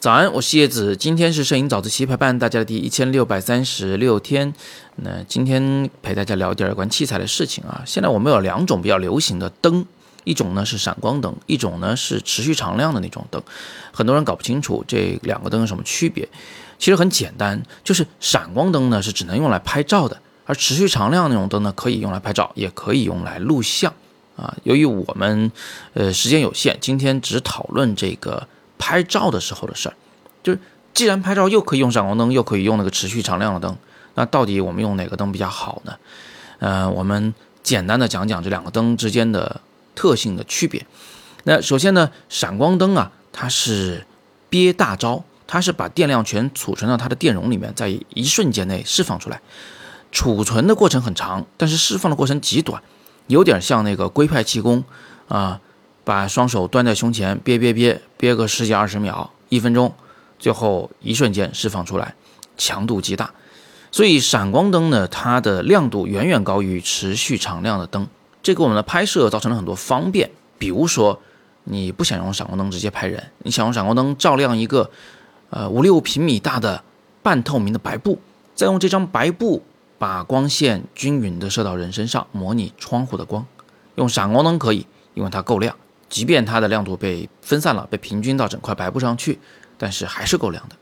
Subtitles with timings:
[0.00, 4.54] 早安，我是叶子，今天是摄影早自习陪伴大家的第一千六百三十六天。
[4.94, 7.82] 那今天陪大家聊点有关器材的事情啊。
[7.84, 9.84] 现在我们有两种比较流行的灯，
[10.22, 13.42] 一种呢是闪光灯，一种呢是持续常亮的那种灯。
[13.92, 16.28] 很多人搞不清楚这两个灯有什么区别。
[16.78, 23.92] 其实很简单，就是闪光灯呢是只能用来拍照的，而持续常亮那种灯呢可以用来拍照，也可以用来录像
[24.38, 24.56] 啊。
[24.62, 25.52] 由于我们
[25.92, 28.48] 呃时间有限，今天只讨论这个。
[28.80, 29.94] 拍照的时候的事儿，
[30.40, 30.58] 就是
[30.94, 33.76] 既然拍照又可以用闪光灯，又可以用那个持续常亮的灯，
[34.14, 35.96] 那到底我们用哪个灯比较好呢？
[36.60, 37.34] 呃，我们
[37.64, 39.60] 简单的讲讲这两个灯之间的
[39.96, 40.86] 特性的区别。
[41.42, 44.06] 那首先呢，闪光灯啊，它是
[44.48, 49.40] 憋大招，它是把电量全储存到它的电容里面，在一瞬间内释放出来，
[50.12, 52.80] 储存的过程很长，但是释放的过程极短，
[53.28, 54.84] 有点像那个龟派气功
[55.28, 55.60] 啊。
[56.04, 59.92] 把双手端在胸前，憋憋憋憋个十几二十秒，一分钟，
[60.38, 62.14] 最后一瞬间释放出来，
[62.56, 63.30] 强度极大。
[63.92, 68.08] 所以闪光灯呢，它的亮度远远高于持续常亮的灯，
[68.42, 70.30] 这给我们的拍摄造成了很多方便。
[70.56, 71.20] 比如说，
[71.64, 74.90] 你不想用闪光灯直接拍人，你想用闪光灯照亮一个
[75.50, 76.82] 呃五六平米大的
[77.22, 78.18] 半透明的白布，
[78.54, 79.62] 再用这张白布
[79.98, 83.44] 把光线均匀的射到人身上，模拟窗户的光。
[83.96, 85.74] 用闪光灯可以，因为它够亮。
[86.08, 89.38] 即便它的亮度被分散了，被平均到整块白布上去，
[89.76, 90.76] 但是还是够亮的。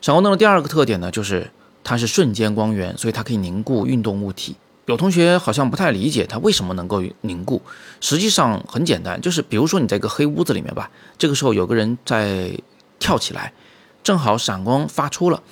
[0.00, 1.50] 闪光灯的第二个特点呢，就是
[1.82, 4.56] 它是瞬间光源，所以它可以凝固运动物体。
[4.84, 7.60] 有同学好像不太理解它为什么能够凝固，
[8.00, 12.56] 实际上很简单，就是比如说你在一个黑屋子里面吧，这个时候有个人在
[13.00, 13.52] 跳起来，
[14.04, 15.42] 正好闪光发出了，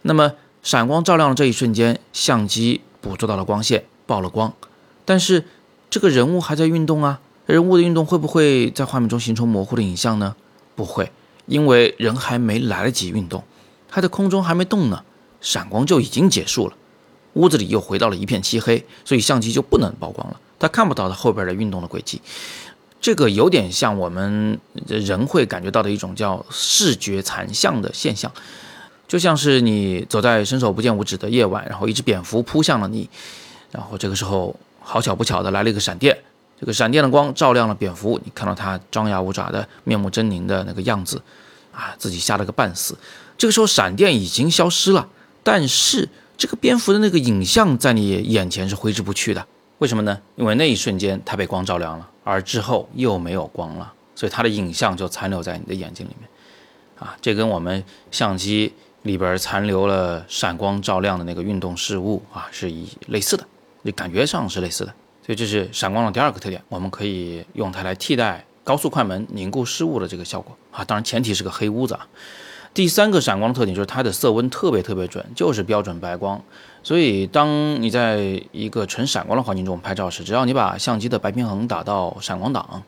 [0.00, 0.32] 那么
[0.68, 4.52] 闪光照亮的这一瞬间，相机捕捉到了光线，曝了光，
[5.06, 5.46] 但是
[5.88, 7.20] 这个人物还在运动啊。
[7.46, 10.36] 人物的运动会不会在画面中形成模糊的影像呢？
[10.76, 11.10] 不会，
[11.46, 13.42] 因为人还没来得及运动，
[13.88, 15.02] 他在空中还没动呢，
[15.40, 16.76] 闪光就已经结束了，
[17.32, 22.20] 屋子里又回到了一片漆黑，所以相机就不能曝光了，他看不到他后边的运动的轨迹。
[23.00, 28.30] 这个有点像我们人会感觉到的一种叫视觉残像的现象，
[29.08, 33.08] 就像是你走在伸手不见五指的夜晚，然后一只蝙蝠扑向了你，
[33.72, 36.16] 然后这个时候好巧不巧的来了一个闪电。
[36.60, 41.22] 这个闪电的光照亮了蝙蝠，你看到它张牙舞爪的、面目狰狞的那个样子，
[41.72, 42.98] 啊，自己吓了个半死。
[43.38, 45.08] 这个时候闪电已经消失了，
[45.42, 49.46] 但是这个蝙蝠的那个影像在你眼前是挥之不去的。
[49.78, 50.20] 为什么呢？
[50.34, 56.28] 因为那一瞬间它被光照亮了，而之后又没有光了，所以它的影像就残留在你的眼睛里面。
[56.98, 58.74] 啊，这跟我们相机
[59.08, 63.44] 里边残留了闪光照亮的那个运动事物啊，是一类似的，
[63.80, 64.92] 你感觉上是类似的。
[65.24, 72.06] 所以这是闪光的第二个特点，我们可以用它来替代高速快门凝固失误的这个效果啊，当然前提是个黑屋子啊。
[72.74, 76.38] 第三个闪光的特点就是它的色温特别特别准，就是标准白光。
[76.82, 82.82] 所以当你在一个纯闪光的环境中拍照时，只要你把相机的白平衡打到闪光档，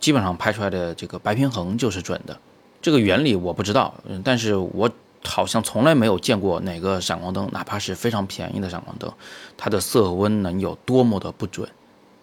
[0.00, 2.34] 基本上拍出来的这个白平衡就是准的。
[2.80, 4.90] 这个原理我不知道，嗯，但是我。
[5.24, 9.12] 好像从来没有见过哪个闪光灯，哪怕是非常便宜的闪光灯，
[9.56, 11.68] 它的色温能有多么的不准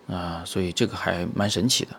[0.07, 0.41] 啊！
[0.45, 1.91] 所以这个还蛮神奇的。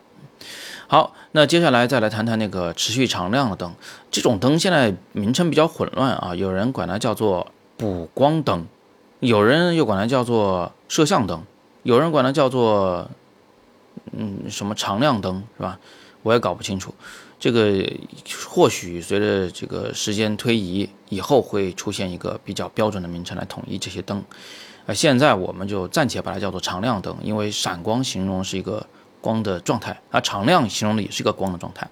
[0.89, 3.75] 好，那接下来再来谈谈那个持续常亮的灯。
[4.11, 8.67] 这种灯现在名称比较混乱啊，有人管它叫做补光灯，
[9.21, 11.43] 有人又管它叫做摄像灯，
[11.83, 13.11] 有人管它叫做
[14.13, 15.79] 嗯什么常亮灯是吧？
[16.23, 16.95] 我也搞不清楚。
[17.41, 17.89] 这个
[18.49, 24.23] 或许随着这个时间推移，以后会出现一个比较标准的名称来统一这些灯。
[24.87, 28.85] 啊，现在我们就暂且把它叫做常亮灯，因为闪光形容是一个
[29.21, 31.89] 光的状态，啊，常亮形容的也是一个光的状态。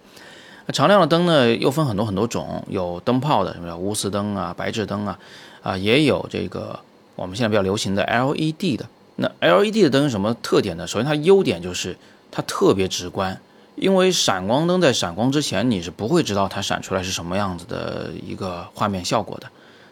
[0.72, 5.18] 常亮的灯呢，又分很多很多种，有灯泡的，什么钨丝灯啊、白炽灯啊，
[5.62, 6.80] 啊，也有这个
[7.14, 8.88] 我们现在比较流行的 LED 的。
[9.14, 10.84] 那 LED 的灯有什么特点呢？
[10.88, 11.96] 首先，它优点就是
[12.32, 13.40] 它特别直观。
[13.76, 19.48] 因为闪光灯在闪光之前，你是不会知道它闪出来是什么样子的一个画面效果的。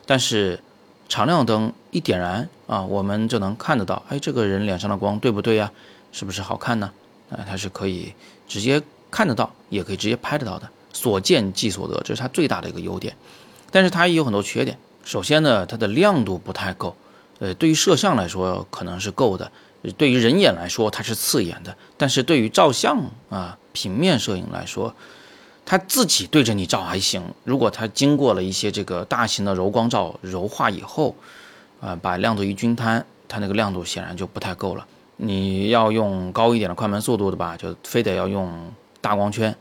[0.07, 0.59] 但是
[1.09, 5.71] 常亮灯一点燃啊，我们就能看得到，哎，这个人脸上的光对不对呀？
[6.13, 6.91] 是不是好看呢？
[7.31, 8.15] 啊，它是可以
[8.49, 13.15] 直接看得到，也可以直接拍得到的，所见即所得，这是它最大的一个优点。
[13.71, 14.79] 但是它也有很多缺点。
[15.05, 16.97] 首先呢，它的亮度不太够，
[17.39, 19.53] 呃，对于摄像来说可能是够的。
[19.93, 24.95] 对于人眼来说，它是刺眼的；但是对于照相啊，平面摄影来说，
[25.67, 27.23] 它自己对着你照还行。
[27.45, 31.15] 如果它经过了一些这个大型的柔光照柔化以后，
[31.81, 34.87] 啊，把亮度一均摊，它那个亮度显然就不太够了。
[35.17, 39.55] 你要用高一点的快门速度的吧，就非得要用大光圈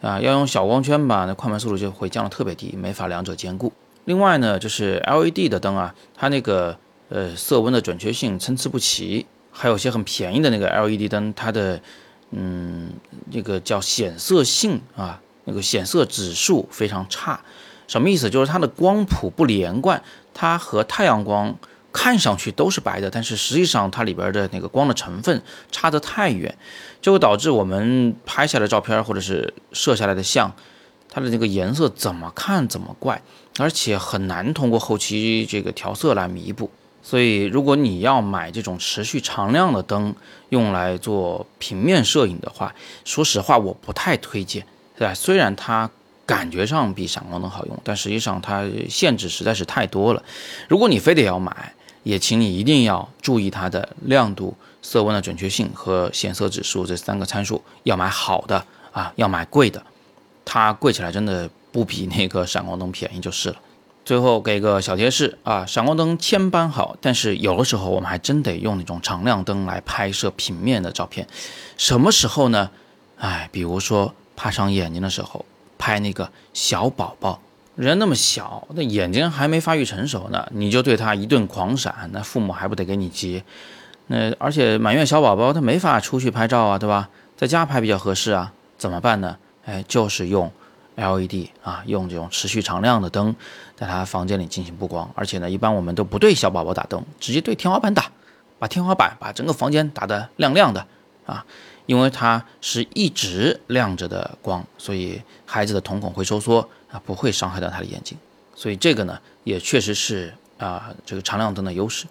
[0.00, 3.72] 啊，要用小光圈吧，那快门速度就会降得特别低，没法两者兼顾。
[4.04, 6.76] 另外呢，就是 LED 的灯啊，它那个
[7.08, 9.26] 呃色温的准确性参差不齐，
[9.58, 11.80] 还有些很便宜的那个 LED 灯，它的
[12.30, 12.92] 嗯
[13.32, 17.40] 那个叫显色性啊，那个显色指数非常差。
[17.88, 18.30] 什么意思？
[18.30, 20.00] 就是它的光谱不连贯，
[20.32, 21.56] 它和太阳光。
[21.90, 26.56] 看上去都是白的，但是实际上它里边的那个光的成分差得太远，
[27.00, 30.52] 就会导致我们拍下来照片或者是摄下来的像，
[31.08, 33.20] 它的那个颜色怎么看怎么怪，
[33.58, 36.70] 而且很难通过后期这个调色来弥补。
[37.02, 40.14] 所以，如果你要买这种持续常亮的灯
[40.50, 42.74] 用来做平面摄影的话，
[43.04, 44.66] 说实话我不太推荐，
[44.96, 45.14] 对吧？
[45.14, 45.90] 虽然它
[46.26, 50.22] 感觉上比闪光灯好用，但实际上它限制实在是太多了。
[50.68, 51.72] 如果你非得要买，
[52.02, 58.62] 也请你一定要注意它的亮度、色温的准确性和显色指数这三个参数，要买好的
[58.92, 59.82] 啊，要买贵的，
[60.44, 63.56] 它贵起来真的不比那个闪光灯便宜就是了。
[64.08, 71.26] 最后给个小贴士啊，闪光灯千般好，但是有的时候我们还真得用那种常亮灯来拍摄平面的照片。
[71.76, 72.70] 什么时候呢？
[73.18, 75.44] 哎，比如说怕伤眼睛的时候，
[75.76, 77.42] 拍那个小宝宝。
[77.76, 83.42] 人那么小，那眼睛还没发育成熟呢，你就对他一顿狂闪，那父母还不得给你急？
[84.06, 87.10] 那而且满月小宝宝他没法出去拍照啊，对吧？
[87.36, 89.36] 在家拍比较合适啊，怎么办呢？
[89.66, 90.50] 哎，就是用
[90.98, 93.34] LED 啊，用这种持续常亮的灯，
[93.76, 95.08] 在他房间里进行布光。
[95.14, 98.10] 而且呢，一般我们都不对小宝宝打灯，直接对天花板打，
[98.58, 100.86] 把天花板把整个房间打得亮亮的
[101.24, 101.46] 啊。
[101.86, 108.18] 因为它是一直亮着的光，所以孩子的瞳孔会收缩啊，不会伤害到他的眼睛。
[108.54, 112.04] 所以这个呢，也确实是啊，这个常亮灯的优势。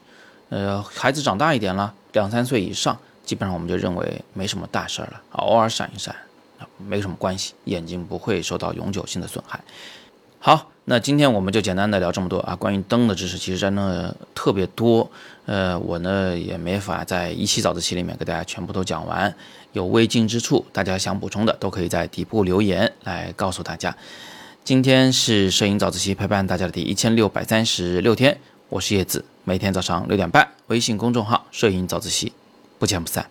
[0.49, 6.15] 呃，孩子长大一点了，两三岁以上，基本上我们就认为没什么大事儿了，偶尔闪一闪，
[6.77, 9.63] 没什么关系，眼睛不会受到永久性的损害。
[10.39, 10.71] 好。
[10.89, 15.11] 那今天我们就简单的聊这么多啊，关于灯的知识其实真的特别多，
[15.45, 19.35] 呃，我呢也没法在一期早自习里面给大家全部都讲完，
[19.73, 23.93] 有未尽之处，大家想补充的都可以在底部留言来告诉大家。
[24.63, 28.39] 今天是摄影早自习陪伴大家的第一千六百三十六天，
[28.69, 32.31] 我是叶子，每天早上六点半，微信公众号摄影早自习，
[32.79, 33.29] 不见不散。